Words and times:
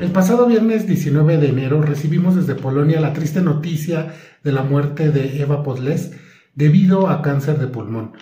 El 0.00 0.10
pasado 0.10 0.46
viernes 0.46 0.86
19 0.88 1.38
de 1.38 1.48
enero 1.48 1.80
recibimos 1.80 2.34
desde 2.34 2.56
Polonia 2.56 3.00
la 3.00 3.12
triste 3.12 3.40
noticia 3.40 4.14
de 4.42 4.52
la 4.52 4.62
muerte 4.62 5.10
de 5.10 5.40
Eva 5.40 5.62
Podles 5.62 6.12
debido 6.54 7.08
a 7.08 7.22
cáncer 7.22 7.58
de 7.58 7.68
pulmón. 7.68 8.12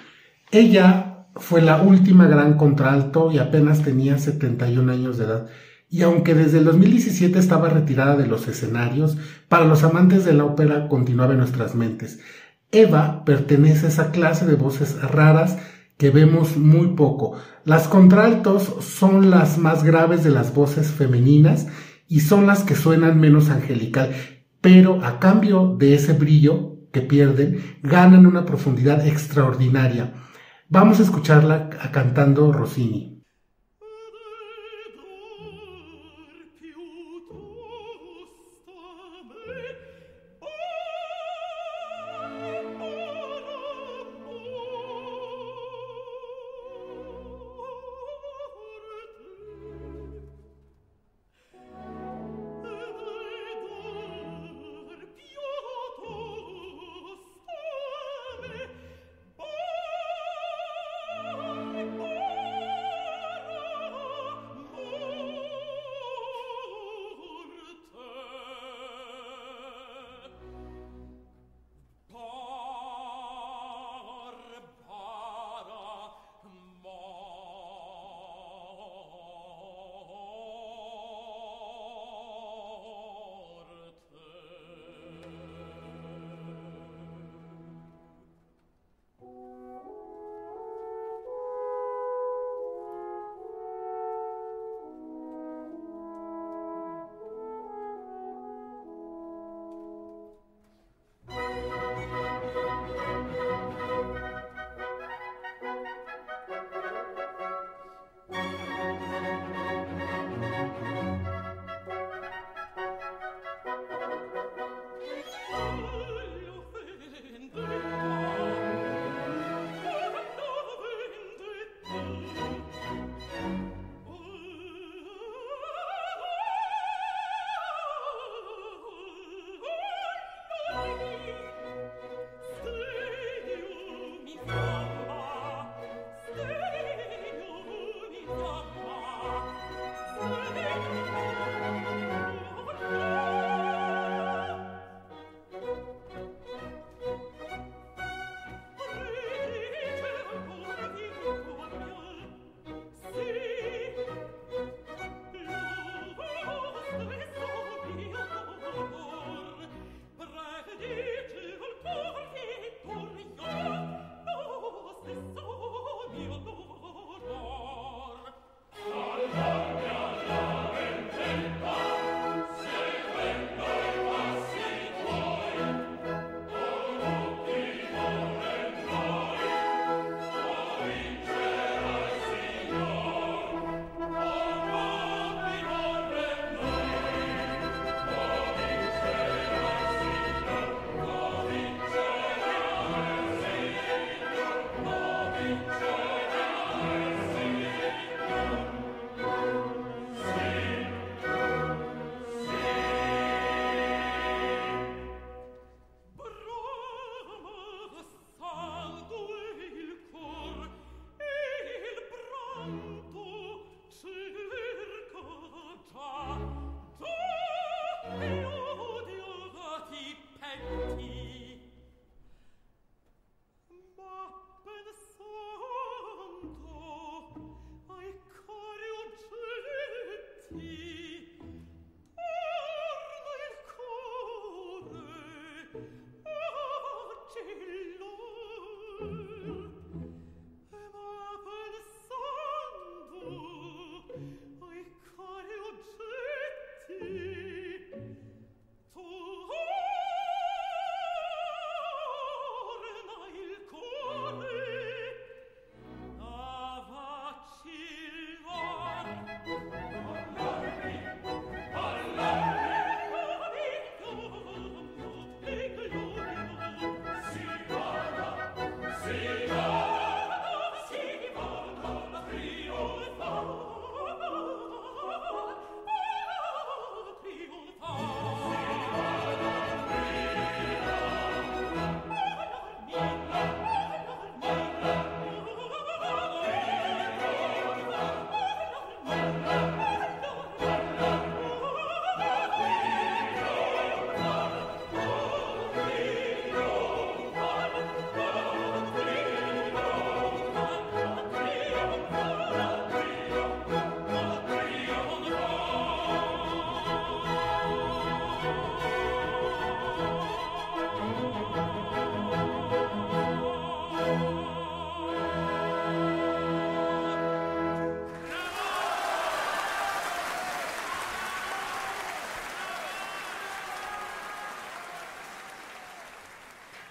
Ella 0.50 1.26
fue 1.36 1.62
la 1.62 1.80
última 1.80 2.26
gran 2.26 2.58
contralto 2.58 3.32
y 3.32 3.38
apenas 3.38 3.82
tenía 3.82 4.18
71 4.18 4.92
años 4.92 5.16
de 5.16 5.24
edad. 5.24 5.46
Y 5.92 6.00
aunque 6.04 6.34
desde 6.34 6.56
el 6.56 6.64
2017 6.64 7.38
estaba 7.38 7.68
retirada 7.68 8.16
de 8.16 8.26
los 8.26 8.48
escenarios, 8.48 9.18
para 9.50 9.66
los 9.66 9.84
amantes 9.84 10.24
de 10.24 10.32
la 10.32 10.46
ópera 10.46 10.88
continuaba 10.88 11.34
en 11.34 11.40
nuestras 11.40 11.74
mentes. 11.74 12.18
Eva 12.70 13.26
pertenece 13.26 13.84
a 13.84 13.88
esa 13.90 14.10
clase 14.10 14.46
de 14.46 14.54
voces 14.54 15.02
raras 15.02 15.58
que 15.98 16.08
vemos 16.08 16.56
muy 16.56 16.96
poco. 16.96 17.36
Las 17.66 17.88
contraltos 17.88 18.74
son 18.80 19.28
las 19.28 19.58
más 19.58 19.84
graves 19.84 20.24
de 20.24 20.30
las 20.30 20.54
voces 20.54 20.90
femeninas 20.90 21.66
y 22.08 22.20
son 22.20 22.46
las 22.46 22.62
que 22.62 22.74
suenan 22.74 23.20
menos 23.20 23.50
angelical, 23.50 24.12
pero 24.62 25.04
a 25.04 25.20
cambio 25.20 25.76
de 25.78 25.94
ese 25.94 26.14
brillo 26.14 26.78
que 26.90 27.02
pierden, 27.02 27.76
ganan 27.82 28.24
una 28.24 28.46
profundidad 28.46 29.06
extraordinaria. 29.06 30.14
Vamos 30.70 31.00
a 31.00 31.02
escucharla 31.02 31.68
cantando 31.92 32.50
Rossini. 32.50 33.11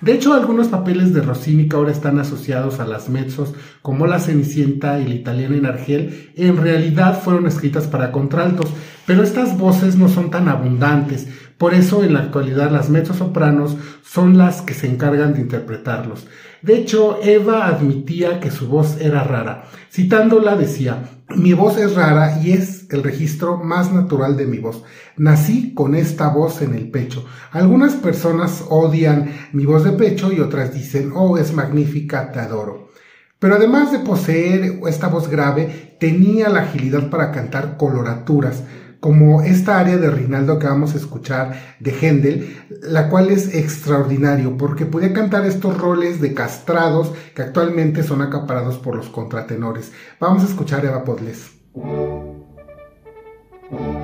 De 0.01 0.13
hecho, 0.13 0.33
algunos 0.33 0.69
papeles 0.69 1.13
de 1.13 1.21
Rossini 1.21 1.69
que 1.69 1.75
ahora 1.75 1.91
están 1.91 2.17
asociados 2.19 2.79
a 2.79 2.87
las 2.87 3.07
mezzos, 3.07 3.53
como 3.83 4.07
La 4.07 4.19
Cenicienta 4.19 4.99
y 4.99 5.07
la 5.07 5.13
italiana 5.13 5.57
en 5.57 5.65
Argel, 5.67 6.31
en 6.35 6.57
realidad 6.57 7.21
fueron 7.21 7.45
escritas 7.45 7.85
para 7.85 8.11
contraltos, 8.11 8.67
pero 9.05 9.21
estas 9.21 9.57
voces 9.59 9.97
no 9.97 10.09
son 10.09 10.31
tan 10.31 10.47
abundantes, 10.47 11.27
por 11.59 11.75
eso 11.75 12.03
en 12.03 12.15
la 12.15 12.21
actualidad 12.21 12.71
las 12.71 12.89
mezzosopranos 12.89 13.77
son 14.03 14.39
las 14.39 14.63
que 14.63 14.73
se 14.73 14.87
encargan 14.87 15.35
de 15.35 15.41
interpretarlos. 15.41 16.25
De 16.63 16.75
hecho, 16.75 17.19
Eva 17.21 17.67
admitía 17.67 18.39
que 18.39 18.49
su 18.49 18.67
voz 18.67 18.99
era 18.99 19.23
rara. 19.23 19.65
Citándola 19.91 20.55
decía, 20.55 21.03
mi 21.35 21.53
voz 21.53 21.77
es 21.77 21.93
rara 21.93 22.41
y 22.41 22.53
es 22.53 22.80
el 22.91 23.03
registro 23.03 23.57
más 23.57 23.91
natural 23.91 24.37
de 24.37 24.45
mi 24.45 24.59
voz. 24.59 24.83
Nací 25.17 25.73
con 25.73 25.95
esta 25.95 26.29
voz 26.29 26.61
en 26.61 26.73
el 26.75 26.91
pecho. 26.91 27.25
Algunas 27.51 27.93
personas 27.93 28.63
odian 28.69 29.31
mi 29.53 29.65
voz 29.65 29.83
de 29.83 29.91
pecho 29.91 30.31
y 30.31 30.39
otras 30.39 30.73
dicen, 30.73 31.11
oh, 31.15 31.37
es 31.37 31.53
magnífica, 31.53 32.31
te 32.31 32.39
adoro. 32.39 32.89
Pero 33.39 33.55
además 33.55 33.91
de 33.91 33.99
poseer 33.99 34.79
esta 34.87 35.07
voz 35.07 35.27
grave, 35.27 35.97
tenía 35.99 36.49
la 36.49 36.61
agilidad 36.61 37.09
para 37.09 37.31
cantar 37.31 37.75
coloraturas, 37.77 38.63
como 38.99 39.41
esta 39.41 39.79
área 39.79 39.97
de 39.97 40.11
Rinaldo 40.11 40.59
que 40.59 40.67
vamos 40.67 40.93
a 40.93 40.97
escuchar 40.97 41.59
de 41.79 41.91
Händel, 41.91 42.55
la 42.83 43.09
cual 43.09 43.31
es 43.31 43.53
extraordinario 43.53 44.57
porque 44.57 44.85
podía 44.85 45.11
cantar 45.11 45.43
estos 45.47 45.75
roles 45.77 46.21
de 46.21 46.35
castrados 46.35 47.11
que 47.35 47.41
actualmente 47.41 48.03
son 48.03 48.21
acaparados 48.21 48.77
por 48.77 48.95
los 48.95 49.09
contratenores. 49.09 49.91
Vamos 50.19 50.43
a 50.43 50.47
escuchar 50.47 50.85
a 50.85 50.89
Eva 50.89 51.03
Podles. 51.03 51.49
Thank 53.71 53.83
you. 53.95 54.00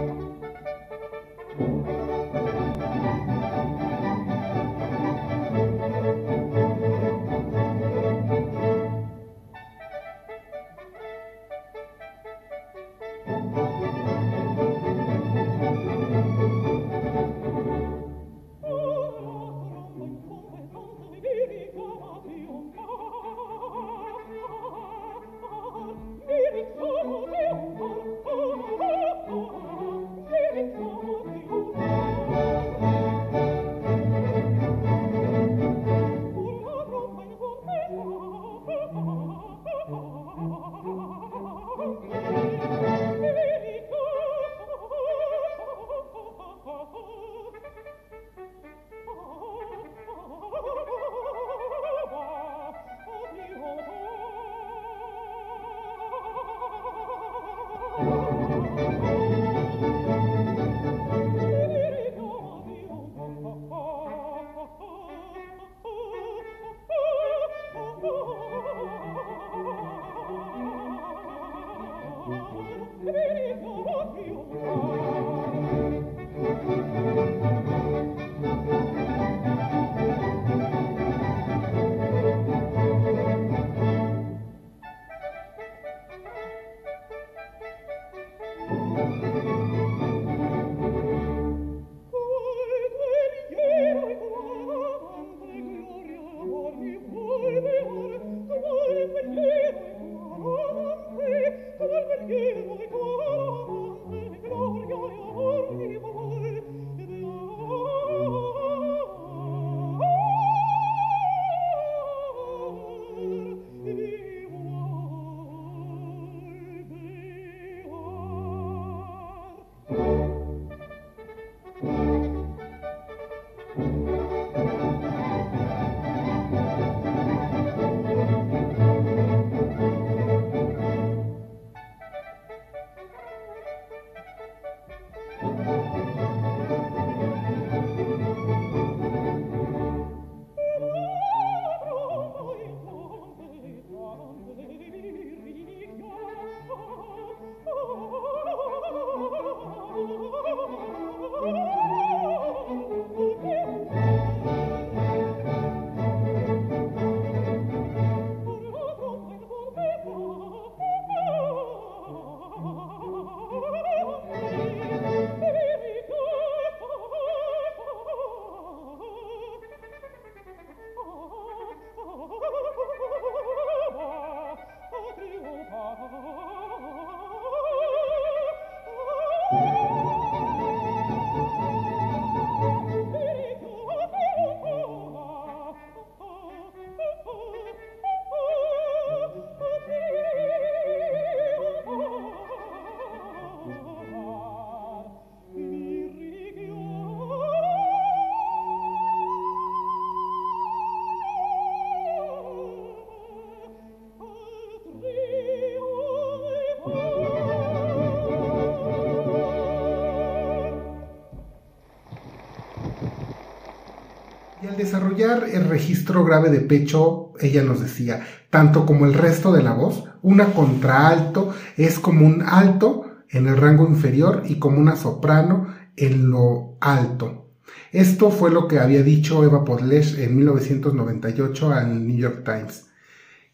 Desarrollar 214.77 215.45
el 215.51 215.65
registro 215.65 216.23
grave 216.23 216.49
de 216.49 216.61
pecho, 216.61 217.33
ella 217.39 217.63
nos 217.63 217.81
decía, 217.81 218.25
tanto 218.49 218.85
como 218.85 219.05
el 219.05 219.13
resto 219.13 219.51
de 219.51 219.63
la 219.63 219.73
voz, 219.73 220.05
una 220.21 220.53
contralto 220.53 221.53
es 221.75 221.99
como 221.99 222.25
un 222.25 222.41
alto 222.41 223.11
en 223.29 223.47
el 223.47 223.57
rango 223.57 223.87
inferior 223.87 224.43
y 224.45 224.55
como 224.55 224.79
una 224.79 224.95
soprano 224.95 225.67
en 225.95 226.29
lo 226.29 226.77
alto. 226.79 227.47
Esto 227.91 228.31
fue 228.31 228.51
lo 228.51 228.67
que 228.67 228.79
había 228.79 229.03
dicho 229.03 229.43
Eva 229.43 229.65
Podlesh 229.65 230.19
en 230.19 230.35
1998 230.35 231.73
al 231.73 232.07
New 232.07 232.17
York 232.17 232.43
Times. 232.45 232.85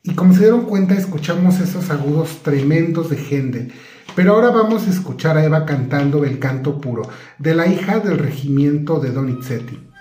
Y 0.04 0.14
como 0.16 0.34
se 0.34 0.42
dieron 0.42 0.66
cuenta, 0.66 0.96
escuchamos 0.96 1.60
esos 1.60 1.90
agudos 1.90 2.42
tremendos 2.44 3.10
de 3.10 3.18
Händel. 3.18 3.74
Pero 4.16 4.34
ahora 4.34 4.50
vamos 4.50 4.86
a 4.86 4.90
escuchar 4.90 5.38
a 5.38 5.46
Eva 5.46 5.66
cantando 5.66 6.26
el 6.26 6.40
canto 6.40 6.82
puro, 6.82 7.04
de 7.40 7.56
la 7.56 7.68
hija 7.68 8.00
del 8.00 8.20
regimiento 8.20 9.00
de 9.00 9.12
Donizetti. 9.12 9.93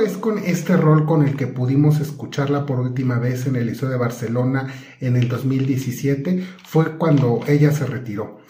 Es 0.00 0.16
con 0.16 0.38
este 0.38 0.76
rol 0.76 1.06
con 1.06 1.26
el 1.26 1.36
que 1.36 1.46
pudimos 1.46 2.00
escucharla 2.00 2.66
por 2.66 2.80
última 2.80 3.18
vez 3.18 3.46
en 3.46 3.56
el 3.56 3.66
Liceo 3.66 3.88
de 3.88 3.96
Barcelona 3.96 4.72
en 5.00 5.16
el 5.16 5.28
2017, 5.28 6.44
fue 6.64 6.96
cuando 6.96 7.40
ella 7.46 7.72
se 7.72 7.86
retiró. 7.86 8.40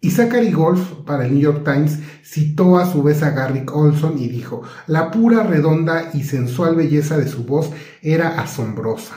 Y 0.00 0.10
Zachary 0.10 0.52
Golf, 0.52 0.92
para 1.06 1.26
el 1.26 1.32
New 1.32 1.42
York 1.42 1.64
Times, 1.64 1.98
citó 2.22 2.78
a 2.78 2.90
su 2.90 3.02
vez 3.02 3.22
a 3.22 3.30
Garrick 3.30 3.74
Olson 3.74 4.18
y 4.18 4.28
dijo, 4.28 4.62
la 4.86 5.10
pura, 5.10 5.42
redonda 5.42 6.10
y 6.14 6.22
sensual 6.22 6.76
belleza 6.76 7.16
de 7.16 7.28
su 7.28 7.44
voz 7.44 7.70
era 8.02 8.40
asombrosa. 8.40 9.16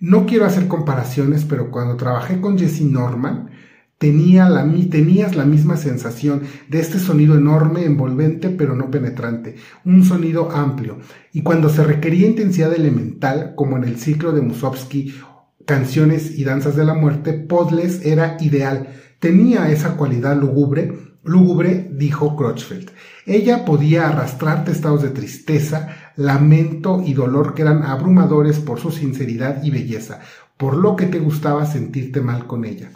No 0.00 0.26
quiero 0.26 0.44
hacer 0.44 0.68
comparaciones, 0.68 1.44
pero 1.44 1.70
cuando 1.70 1.96
trabajé 1.96 2.40
con 2.40 2.58
Jesse 2.58 2.82
Norman, 2.82 3.50
tenías 4.10 5.36
la 5.36 5.44
misma 5.44 5.76
sensación 5.76 6.42
de 6.68 6.80
este 6.80 6.98
sonido 6.98 7.36
enorme, 7.36 7.84
envolvente, 7.84 8.50
pero 8.50 8.74
no 8.74 8.90
penetrante, 8.90 9.56
un 9.84 10.04
sonido 10.04 10.50
amplio. 10.50 10.98
Y 11.32 11.42
cuando 11.42 11.68
se 11.68 11.84
requería 11.84 12.26
intensidad 12.26 12.74
elemental, 12.74 13.54
como 13.56 13.76
en 13.76 13.84
el 13.84 13.98
ciclo 13.98 14.32
de 14.32 14.42
Mussorgsky, 14.42 15.14
Canciones 15.66 16.38
y 16.38 16.44
Danzas 16.44 16.76
de 16.76 16.84
la 16.84 16.94
Muerte, 16.94 17.32
Podles 17.32 18.04
era 18.04 18.36
ideal 18.40 18.88
tenía 19.24 19.70
esa 19.70 19.96
cualidad 19.96 20.38
lúgubre, 20.38 20.92
lúgubre, 21.24 21.88
dijo 21.94 22.36
Crutchfield. 22.36 22.90
Ella 23.24 23.64
podía 23.64 24.06
arrastrarte 24.06 24.70
estados 24.70 25.02
de 25.02 25.08
tristeza, 25.08 26.12
lamento 26.16 27.02
y 27.02 27.14
dolor 27.14 27.54
que 27.54 27.62
eran 27.62 27.84
abrumadores 27.84 28.58
por 28.58 28.80
su 28.80 28.90
sinceridad 28.90 29.64
y 29.64 29.70
belleza, 29.70 30.20
por 30.58 30.76
lo 30.76 30.94
que 30.94 31.06
te 31.06 31.20
gustaba 31.20 31.64
sentirte 31.64 32.20
mal 32.20 32.46
con 32.46 32.66
ella. 32.66 32.90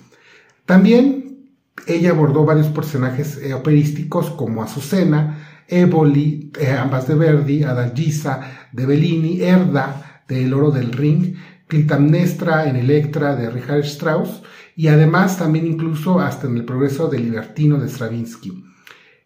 También 0.69 1.55
ella 1.87 2.11
abordó 2.11 2.45
varios 2.45 2.67
personajes 2.67 3.39
eh, 3.39 3.55
operísticos 3.55 4.29
como 4.29 4.63
Azucena, 4.63 5.65
Éboli, 5.67 6.53
eh, 6.61 6.73
ambas 6.73 7.09
de 7.09 7.15
Verdi, 7.15 7.63
Adalgisa 7.63 8.69
de 8.71 8.85
Bellini, 8.85 9.41
Erda 9.41 10.25
de 10.29 10.45
El 10.45 10.53
Oro 10.53 10.71
del 10.71 10.93
Ring, 10.93 11.37
Clitamnestra 11.69 12.69
en 12.69 12.77
Electra 12.77 13.35
de 13.35 13.49
Richard 13.49 13.79
Strauss, 13.79 14.43
y 14.77 14.89
además 14.89 15.39
también 15.39 15.67
incluso 15.67 16.21
hasta 16.21 16.47
en 16.47 16.59
el 16.59 16.67
progreso 16.67 17.09
del 17.09 17.23
libertino 17.23 17.79
de 17.79 17.89
Stravinsky. 17.89 18.63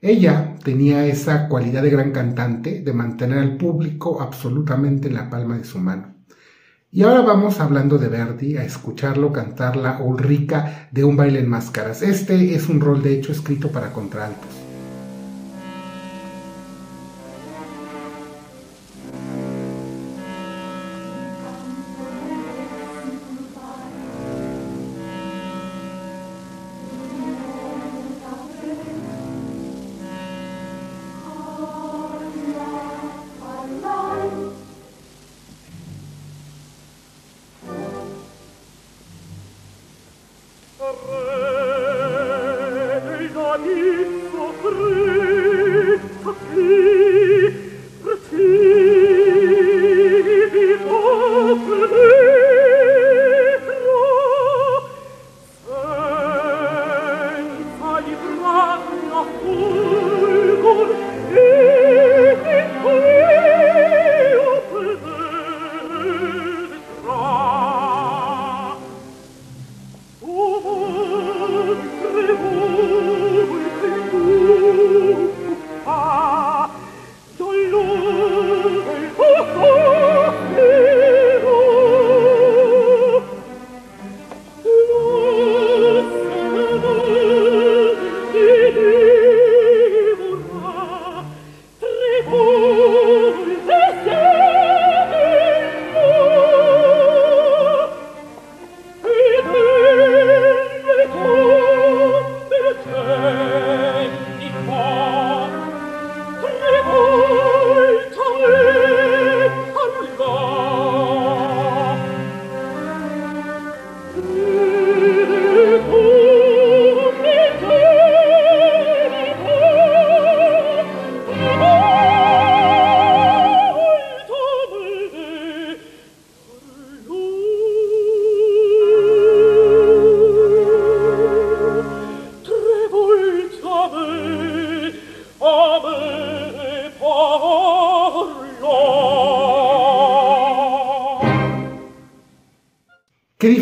Ella 0.01 0.55
tenía 0.63 1.05
esa 1.07 1.49
cualidad 1.49 1.83
de 1.83 1.91
gran 1.91 2.13
cantante 2.13 2.83
de 2.83 2.93
mantener 2.93 3.39
al 3.39 3.57
público 3.57 4.23
absolutamente 4.23 5.09
en 5.09 5.15
la 5.15 5.29
palma 5.29 5.59
de 5.59 5.65
su 5.65 5.81
mano. 5.81 6.22
Y 6.95 7.05
ahora 7.05 7.23
vamos 7.23 7.59
hablando 7.59 7.97
de 7.97 8.09
Verdi, 8.09 8.59
a 8.59 8.65
escucharlo 8.65 9.33
cantar 9.33 9.77
la 9.77 10.03
Ulrica 10.03 10.89
de 10.91 11.05
un 11.05 11.17
baile 11.17 11.41
en 11.41 11.49
máscaras. 11.49 12.03
Este 12.03 12.55
es 12.55 12.69
un 12.69 12.83
rol 12.83 13.03
de 13.03 13.15
hecho 13.15 13.33
escrito 13.33 13.73
para 13.73 13.95
contraltos. 13.95 14.62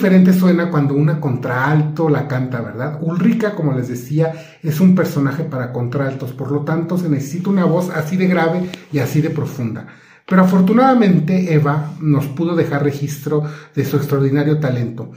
Diferente 0.00 0.33
suena 0.33 0.71
cuando 0.71 0.95
una 0.95 1.21
contralto 1.21 2.09
la 2.09 2.26
canta, 2.26 2.62
¿verdad? 2.62 2.99
Ulrica, 3.02 3.54
como 3.54 3.75
les 3.75 3.88
decía, 3.88 4.33
es 4.62 4.80
un 4.80 4.95
personaje 4.95 5.45
para 5.45 5.75
contraltos, 5.75 6.33
por 6.33 6.50
lo 6.50 6.61
tanto 6.61 6.97
se 6.97 7.11
necesita 7.11 7.50
una 7.50 7.66
voz 7.66 7.90
así 7.90 8.16
de 8.16 8.26
grave 8.26 8.71
y 8.90 9.00
así 9.00 9.21
de 9.21 9.28
profunda. 9.28 9.88
Pero 10.26 10.40
afortunadamente 10.40 11.52
Eva 11.52 11.92
nos 12.00 12.25
pudo 12.28 12.57
dejar 12.57 12.83
registro 12.83 13.42
de 13.75 13.85
su 13.85 13.99
extraordinario 13.99 14.59
talento. 14.59 15.11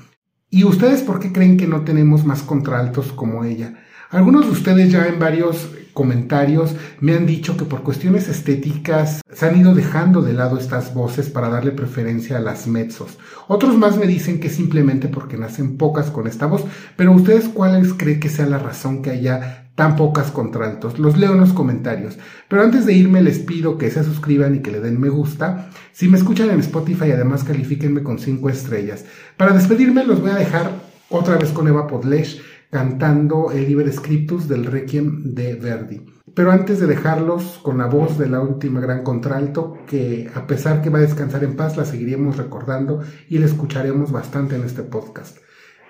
¿Y 0.49 0.65
ustedes 0.65 1.01
por 1.01 1.21
qué 1.21 1.31
creen 1.31 1.55
que 1.55 1.65
no 1.65 1.85
tenemos 1.85 2.25
más 2.25 2.43
contraltos 2.43 3.13
como 3.13 3.45
ella? 3.45 3.75
Algunos 4.09 4.47
de 4.47 4.51
ustedes 4.51 4.91
ya 4.91 5.07
en 5.07 5.17
varios 5.17 5.69
comentarios 5.93 6.75
me 6.99 7.13
han 7.13 7.25
dicho 7.25 7.55
que 7.55 7.65
por 7.65 7.83
cuestiones 7.83 8.27
estéticas 8.27 9.21
se 9.31 9.45
han 9.45 9.59
ido 9.59 9.73
dejando 9.75 10.21
de 10.21 10.33
lado 10.33 10.57
estas 10.57 10.93
voces 10.93 11.29
para 11.29 11.49
darle 11.49 11.71
preferencia 11.71 12.37
a 12.37 12.41
las 12.41 12.67
mezzos. 12.67 13.17
Otros 13.47 13.77
más 13.77 13.97
me 13.97 14.07
dicen 14.07 14.39
que 14.39 14.49
simplemente 14.49 15.07
porque 15.07 15.37
nacen 15.37 15.77
pocas 15.77 16.11
con 16.11 16.27
esta 16.27 16.45
voz, 16.45 16.63
pero 16.95 17.11
ustedes 17.11 17.47
cuáles 17.47 17.93
creen 17.93 18.19
que 18.19 18.29
sea 18.29 18.45
la 18.45 18.59
razón 18.59 19.01
que 19.01 19.11
haya 19.11 19.69
tan 19.75 19.95
pocas 19.95 20.31
contraltos. 20.31 20.99
Los 20.99 21.17
leo 21.17 21.33
en 21.33 21.39
los 21.39 21.53
comentarios. 21.53 22.17
Pero 22.47 22.61
antes 22.61 22.85
de 22.85 22.93
irme 22.93 23.21
les 23.21 23.39
pido 23.39 23.77
que 23.77 23.89
se 23.89 24.03
suscriban 24.03 24.55
y 24.55 24.59
que 24.59 24.71
le 24.71 24.79
den 24.79 24.99
me 24.99 25.09
gusta. 25.09 25.69
Si 25.91 26.07
me 26.07 26.17
escuchan 26.17 26.49
en 26.51 26.59
Spotify 26.59 27.11
además 27.11 27.43
califíquenme 27.43 28.03
con 28.03 28.19
5 28.19 28.49
estrellas. 28.49 29.05
Para 29.37 29.53
despedirme 29.53 30.05
los 30.05 30.21
voy 30.21 30.31
a 30.31 30.35
dejar 30.35 30.71
otra 31.09 31.37
vez 31.37 31.51
con 31.51 31.67
Eva 31.67 31.87
Podlesh 31.87 32.41
cantando 32.73 33.51
el 33.51 33.67
Liber 33.67 33.93
Scriptus 33.93 34.49
del 34.49 34.65
Requiem 34.65 35.33
de 35.33 35.55
Verdi. 35.55 36.01
Pero 36.33 36.51
antes 36.51 36.79
de 36.79 36.87
dejarlos 36.87 37.59
con 37.61 37.77
la 37.77 37.85
voz 37.85 38.17
de 38.17 38.27
la 38.27 38.41
última 38.41 38.81
gran 38.81 39.03
contralto, 39.03 39.77
que 39.87 40.29
a 40.33 40.47
pesar 40.47 40.81
que 40.81 40.89
va 40.89 40.97
a 40.97 41.03
descansar 41.03 41.43
en 41.43 41.55
paz, 41.55 41.77
la 41.77 41.85
seguiremos 41.85 42.37
recordando 42.37 43.01
y 43.29 43.37
la 43.37 43.45
escucharemos 43.45 44.11
bastante 44.11 44.55
en 44.55 44.63
este 44.63 44.81
podcast. 44.81 45.37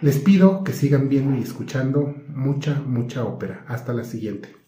Les 0.01 0.19
pido 0.19 0.65
que 0.65 0.73
sigan 0.73 1.07
viendo 1.07 1.37
y 1.37 1.41
escuchando 1.41 2.13
mucha, 2.27 2.81
mucha 2.85 3.23
ópera. 3.23 3.63
Hasta 3.67 3.93
la 3.93 4.03
siguiente. 4.03 4.62